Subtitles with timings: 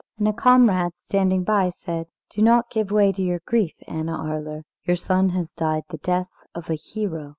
[0.17, 4.63] And a comrade standing by said: "Do not give way to your grief, Anna Arler;
[4.83, 7.29] your son has died the death of a hero."